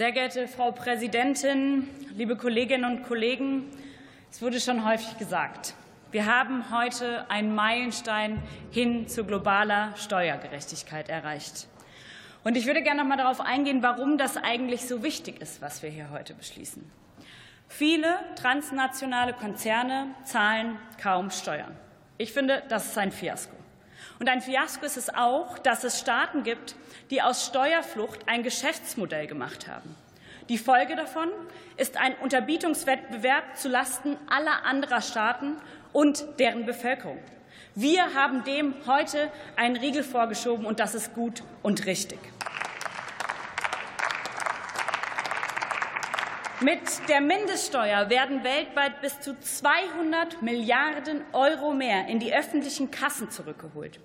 Sehr 0.00 0.12
geehrte 0.12 0.48
Frau 0.48 0.72
Präsidentin, 0.72 1.86
liebe 2.16 2.34
Kolleginnen 2.34 2.86
und 2.86 3.02
Kollegen, 3.02 3.66
es 4.30 4.40
wurde 4.40 4.58
schon 4.58 4.86
häufig 4.86 5.18
gesagt, 5.18 5.74
wir 6.10 6.24
haben 6.24 6.70
heute 6.74 7.30
einen 7.30 7.54
Meilenstein 7.54 8.42
hin 8.70 9.08
zu 9.08 9.24
globaler 9.24 9.94
Steuergerechtigkeit 9.98 11.10
erreicht. 11.10 11.68
Und 12.44 12.56
ich 12.56 12.64
würde 12.64 12.80
gerne 12.82 13.02
noch 13.02 13.08
mal 13.10 13.18
darauf 13.18 13.42
eingehen, 13.42 13.82
warum 13.82 14.16
das 14.16 14.38
eigentlich 14.38 14.88
so 14.88 15.02
wichtig 15.02 15.38
ist, 15.42 15.60
was 15.60 15.82
wir 15.82 15.90
hier 15.90 16.08
heute 16.10 16.32
beschließen. 16.32 16.82
Viele 17.68 18.20
transnationale 18.36 19.34
Konzerne 19.34 20.06
zahlen 20.24 20.78
kaum 20.98 21.30
Steuern. 21.30 21.76
Ich 22.16 22.32
finde, 22.32 22.62
das 22.70 22.86
ist 22.86 22.96
ein 22.96 23.12
Fiasko. 23.12 23.59
Und 24.18 24.28
ein 24.28 24.40
Fiasko 24.40 24.84
ist 24.84 24.96
es 24.96 25.14
auch, 25.14 25.58
dass 25.58 25.84
es 25.84 25.98
Staaten 25.98 26.42
gibt, 26.42 26.74
die 27.10 27.22
aus 27.22 27.46
Steuerflucht 27.46 28.20
ein 28.26 28.42
Geschäftsmodell 28.42 29.26
gemacht 29.26 29.68
haben. 29.68 29.94
Die 30.48 30.58
Folge 30.58 30.96
davon 30.96 31.28
ist 31.76 31.96
ein 31.96 32.14
Unterbietungswettbewerb 32.16 33.56
zulasten 33.56 34.16
aller 34.28 34.64
anderer 34.64 35.00
Staaten 35.00 35.56
und 35.92 36.24
deren 36.38 36.66
Bevölkerung. 36.66 37.18
Wir 37.76 38.14
haben 38.14 38.42
dem 38.42 38.74
heute 38.86 39.30
einen 39.56 39.76
Riegel 39.76 40.02
vorgeschoben, 40.02 40.66
und 40.66 40.80
das 40.80 40.94
ist 40.94 41.14
gut 41.14 41.44
und 41.62 41.86
richtig. 41.86 42.18
Mit 46.62 47.08
der 47.08 47.22
Mindeststeuer 47.22 48.10
werden 48.10 48.44
weltweit 48.44 49.00
bis 49.00 49.18
zu 49.18 49.34
200 49.40 50.42
Milliarden 50.42 51.22
Euro 51.32 51.72
mehr 51.72 52.06
in 52.08 52.18
die 52.18 52.34
öffentlichen 52.34 52.90
Kassen 52.90 53.30
zurückgeholt. 53.30 53.98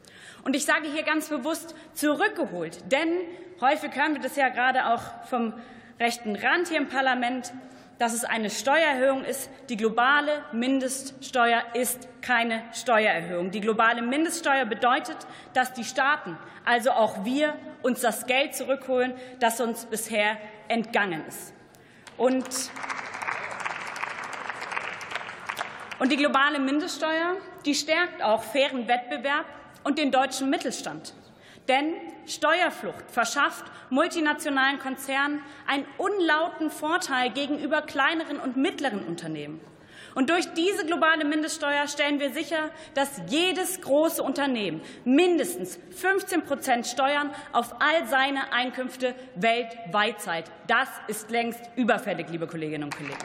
Und 0.45 0.55
ich 0.55 0.63
sage 0.63 0.88
hier 0.89 1.03
ganz 1.03 1.27
bewusst 1.27 1.75
zurückgeholt, 1.93 2.89
denn 2.93 3.09
häufig 3.59 3.93
hören 3.93 4.13
wir 4.13 4.21
das 4.21 4.38
ja 4.38 4.47
gerade 4.47 4.85
auch 4.85 5.02
vom 5.25 5.53
rechten 5.99 6.38
Rand 6.38 6.69
hier 6.69 6.77
im 6.77 6.88
Parlament, 6.88 7.52
dass 7.99 8.13
es 8.13 8.23
eine 8.23 8.49
Steuererhöhung 8.49 9.25
ist. 9.25 9.49
Die 9.67 9.75
globale 9.75 10.45
Mindeststeuer 10.53 11.61
ist 11.73 12.08
keine 12.21 12.63
Steuererhöhung. 12.71 13.52
Die 13.52 13.61
globale 13.61 14.02
Mindeststeuer 14.02 14.63
bedeutet, 14.63 15.17
dass 15.53 15.73
die 15.73 15.83
Staaten, 15.83 16.37
also 16.63 16.91
auch 16.91 17.25
wir, 17.25 17.53
uns 17.81 17.99
das 17.99 18.27
Geld 18.27 18.55
zurückholen, 18.55 19.13
das 19.41 19.59
uns 19.59 19.87
bisher 19.87 20.37
entgangen 20.69 21.21
ist. 21.27 21.55
Und, 22.17 22.45
und 25.99 26.11
die 26.11 26.17
globale 26.17 26.59
Mindeststeuer, 26.59 27.38
die 27.66 27.75
stärkt 27.75 28.21
auch 28.23 28.44
fairen 28.44 28.88
Wettbewerb 28.88 29.45
und 29.83 29.97
den 29.97 30.11
deutschen 30.11 30.49
Mittelstand. 30.49 31.13
Denn 31.67 31.93
Steuerflucht 32.27 33.09
verschafft 33.09 33.66
multinationalen 33.89 34.80
Konzernen 34.80 35.41
einen 35.67 35.86
unlauten 35.97 36.69
Vorteil 36.69 37.31
gegenüber 37.31 37.81
kleineren 37.81 38.39
und 38.39 38.55
mittleren 38.55 39.03
Unternehmen. 39.05 39.59
Und 40.16 40.30
durch 40.30 40.52
diese 40.53 40.85
globale 40.85 41.25
Mindeststeuer 41.25 41.88
stellen 41.89 42.21
wir 42.21 42.31
sicher, 42.31 42.71
dass 42.94 43.21
jedes 43.27 43.81
große 43.81 44.23
Unternehmen 44.23 44.81
mindestens 45.03 45.77
15 45.91 46.44
Prozent 46.44 46.88
Steuern 46.88 47.31
auf 47.52 47.75
all 47.81 48.08
seine 48.08 48.53
Einkünfte 48.53 49.13
weltweit 49.36 50.21
zahlt. 50.21 50.45
Das 50.67 50.88
ist 51.08 51.30
längst 51.30 51.59
überfällig, 51.75 52.30
liebe 52.30 52.47
Kolleginnen 52.47 52.86
und 52.86 52.95
Kollegen. 52.95 53.19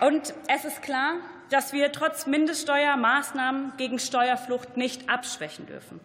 Und 0.00 0.32
es 0.46 0.64
ist 0.64 0.82
klar, 0.82 1.16
dass 1.50 1.72
wir 1.72 1.90
trotz 1.90 2.26
Mindeststeuermaßnahmen 2.26 3.72
gegen 3.76 3.98
Steuerflucht 3.98 4.76
nicht 4.76 5.10
abschwächen 5.10 5.66
dürfen. 5.66 6.00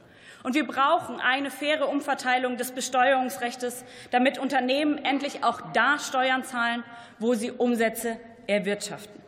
Und 0.45 0.53
wir 0.53 0.67
brauchen 0.67 1.19
eine 1.19 1.49
faire 1.49 1.89
Umverteilung 1.89 2.55
des 2.55 2.71
Besteuerungsrechts, 2.71 3.83
damit 4.11 4.37
Unternehmen 4.37 4.99
endlich 5.03 5.43
auch 5.43 5.59
da 5.73 5.97
Steuern 5.97 6.43
zahlen, 6.43 6.83
wo 7.17 7.33
sie 7.33 7.49
Umsätze 7.49 8.19
erwirtschaften. 8.45 9.19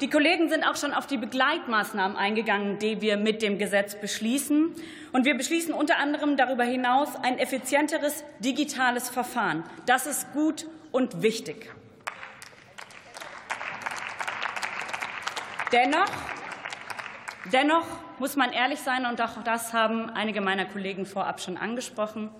Die 0.00 0.10
Kollegen 0.10 0.48
sind 0.48 0.64
auch 0.64 0.74
schon 0.74 0.94
auf 0.94 1.06
die 1.06 1.16
Begleitmaßnahmen 1.16 2.16
eingegangen, 2.16 2.80
die 2.80 3.00
wir 3.00 3.18
mit 3.18 3.40
dem 3.40 3.58
Gesetz 3.58 3.94
beschließen. 3.94 4.74
Und 5.12 5.24
wir 5.26 5.36
beschließen 5.36 5.72
unter 5.72 5.98
anderem 5.98 6.36
darüber 6.36 6.64
hinaus 6.64 7.10
ein 7.22 7.38
effizienteres 7.38 8.24
digitales 8.40 9.10
Verfahren. 9.10 9.62
Das 9.86 10.06
ist 10.06 10.32
gut 10.32 10.66
und 10.90 11.22
wichtig. 11.22 11.70
Dennoch, 15.72 16.10
dennoch 17.52 17.86
muss 18.18 18.36
man 18.36 18.52
ehrlich 18.52 18.80
sein, 18.80 19.06
und 19.06 19.20
auch 19.20 19.42
das 19.44 19.72
haben 19.72 20.10
einige 20.10 20.40
meiner 20.40 20.66
Kollegen 20.66 21.06
vorab 21.06 21.40
schon 21.40 21.56
angesprochen. 21.56 22.30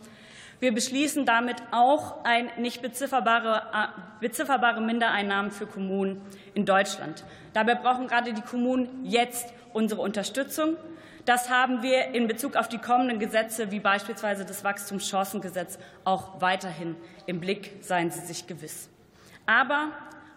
Wir 0.61 0.75
beschließen 0.75 1.25
damit 1.25 1.56
auch 1.71 2.22
ein 2.25 2.50
nicht 2.59 2.83
bezifferbare, 2.83 3.62
äh, 3.72 4.00
bezifferbare 4.21 4.83
Mindereinnahmen 4.83 5.50
für 5.50 5.66
Kommunen 5.66 6.21
in 6.53 6.66
Deutschland. 6.66 7.25
Dabei 7.55 7.77
brauchen 7.77 8.09
gerade 8.09 8.34
die 8.34 8.43
Kommunen 8.43 9.05
jetzt 9.05 9.55
unsere 9.72 10.03
Unterstützung. 10.03 10.77
Das 11.25 11.49
haben 11.49 11.82
wir 11.82 12.09
in 12.15 12.28
Bezug 12.28 12.56
auf 12.56 12.69
die 12.69 12.78
kommenden 12.78 13.19
Gesetze, 13.19 13.71
wie 13.71 13.81
beispielsweise 13.81 14.44
das 14.44 14.62
Wachstumschancengesetz, 14.62 15.78
auch 16.05 16.41
weiterhin 16.43 16.97
im 17.25 17.41
Blick. 17.41 17.78
Seien 17.81 18.11
Sie 18.11 18.21
sich 18.21 18.47
gewiss. 18.47 18.91
Aber 19.47 19.88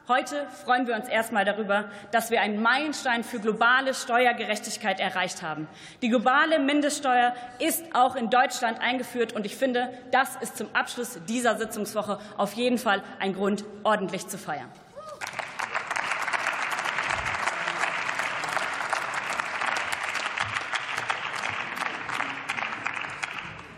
Heute 0.10 0.46
freuen 0.66 0.86
wir 0.86 0.96
uns 0.96 1.08
erstmal 1.08 1.46
darüber, 1.46 1.86
dass 2.12 2.30
wir 2.30 2.42
einen 2.42 2.62
Meilenstein 2.62 3.24
für 3.24 3.40
globale 3.40 3.94
Steuergerechtigkeit 3.94 5.00
erreicht 5.00 5.42
haben. 5.42 5.66
Die 6.02 6.10
globale 6.10 6.60
Mindeststeuer 6.60 7.34
ist 7.60 7.86
auch 7.96 8.18
in 8.18 8.30
Deutschland 8.30 8.82
eingeführt, 8.82 9.32
und 9.32 9.46
ich 9.46 9.56
finde, 9.56 9.98
das 10.12 10.36
ist 10.42 10.58
zum 10.58 10.68
Abschluss 10.74 11.20
dieser 11.30 11.58
Sitzungswoche 11.58 12.20
auf 12.36 12.52
jeden 12.52 12.80
Fall 12.80 13.02
ein 13.20 13.34
Grund, 13.34 13.64
ordentlich 13.84 14.28
zu 14.28 14.38
feiern. 14.38 14.70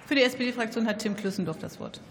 Für 0.07 0.15
die 0.15 0.23
SPD-Fraktion 0.23 0.87
hat 0.87 0.97
Tim 0.97 1.15
Klüssendorf 1.15 1.59
das 1.59 1.79
Wort. 1.79 2.01